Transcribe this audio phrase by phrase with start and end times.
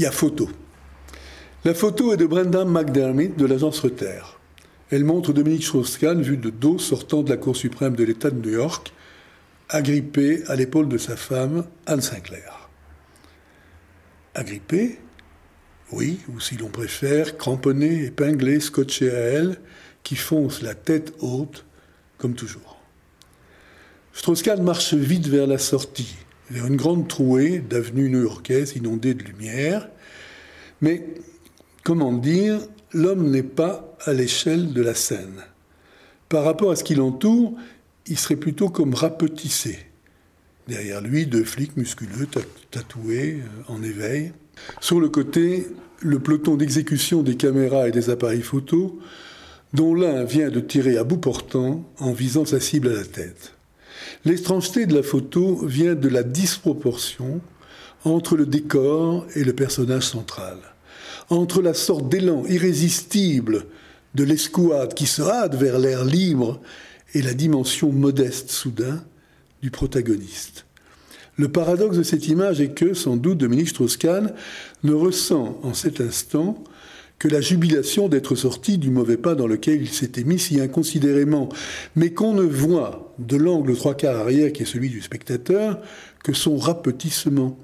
[0.00, 0.48] il y a photo.
[1.66, 4.40] La photo est de Brenda McDermott de l'agence Reuters.
[4.90, 8.40] Elle montre Dominique Strauss-Kahn vu de dos sortant de la Cour suprême de l'État de
[8.40, 8.94] New York,
[9.68, 12.70] agrippé à l'épaule de sa femme, Anne Sinclair.
[14.34, 15.00] Agrippé
[15.92, 19.60] Oui, ou si l'on préfère, cramponné, épinglé, scotché à elle,
[20.02, 21.66] qui fonce la tête haute,
[22.16, 22.80] comme toujours.
[24.14, 26.16] Strauss-Kahn marche vite vers la sortie,
[26.50, 29.88] une grande trouée d'avenue new-yorkaise inondée de lumière.
[30.80, 31.04] Mais,
[31.84, 32.60] comment dire,
[32.92, 35.44] l'homme n'est pas à l'échelle de la scène.
[36.28, 37.54] Par rapport à ce qui l'entoure,
[38.06, 39.78] il serait plutôt comme rapetissé.
[40.68, 42.28] Derrière lui, deux flics musculeux,
[42.70, 44.32] tatoués, euh, en éveil.
[44.80, 45.66] Sur le côté,
[46.00, 48.98] le peloton d'exécution des caméras et des appareils photo,
[49.72, 53.54] dont l'un vient de tirer à bout portant en visant sa cible à la tête.
[54.24, 57.40] L'étrangeté de la photo vient de la disproportion
[58.04, 60.58] entre le décor et le personnage central
[61.30, 63.66] entre la sorte d'élan irrésistible
[64.14, 66.60] de l'escouade qui se hâte vers l'air libre
[67.14, 69.02] et la dimension modeste soudain
[69.62, 70.66] du protagoniste.
[71.36, 74.34] Le paradoxe de cette image est que, sans doute, Dominique Strauss-Kahn
[74.82, 76.62] ne ressent en cet instant
[77.20, 81.50] que la jubilation d'être sorti du mauvais pas dans lequel il s'était mis si inconsidérément,
[81.94, 85.80] mais qu'on ne voit de l'angle trois quarts arrière qui est celui du spectateur
[86.24, 87.58] que son rapetissement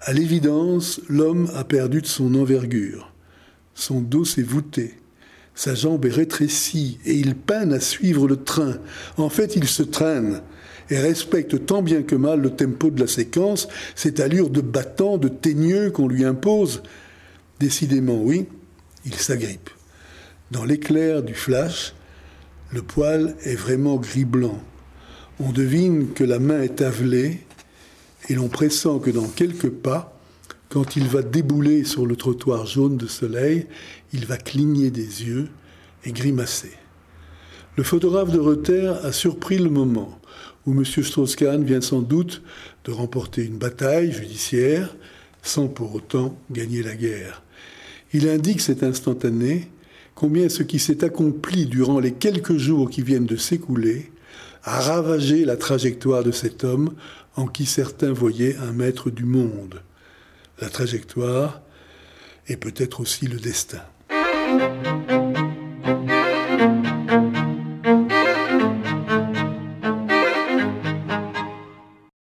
[0.00, 3.12] à l'évidence, l'homme a perdu de son envergure.
[3.74, 4.94] Son dos s'est voûté.
[5.54, 8.78] Sa jambe est rétrécie et il peine à suivre le train.
[9.16, 10.42] En fait, il se traîne
[10.90, 15.18] et respecte tant bien que mal le tempo de la séquence, cette allure de battant,
[15.18, 16.82] de teigneux qu'on lui impose.
[17.60, 18.46] Décidément, oui,
[19.04, 19.70] il s'agrippe.
[20.50, 21.94] Dans l'éclair du flash,
[22.72, 24.62] le poil est vraiment gris-blanc.
[25.40, 27.40] On devine que la main est avelée
[28.28, 30.18] et l'on pressent que dans quelques pas,
[30.68, 33.66] quand il va débouler sur le trottoir jaune de soleil,
[34.12, 35.48] il va cligner des yeux
[36.04, 36.72] et grimacer.
[37.76, 40.20] Le photographe de Reuters a surpris le moment
[40.66, 40.84] où M.
[40.84, 42.42] Strauss-Kahn vient sans doute
[42.84, 44.94] de remporter une bataille judiciaire
[45.48, 47.42] sans pour autant gagner la guerre.
[48.12, 49.68] Il indique cet instantané
[50.14, 54.10] combien ce qui s'est accompli durant les quelques jours qui viennent de s'écouler
[54.64, 56.94] a ravagé la trajectoire de cet homme
[57.36, 59.82] en qui certains voyaient un maître du monde.
[60.60, 61.60] La trajectoire
[62.48, 63.82] est peut-être aussi le destin.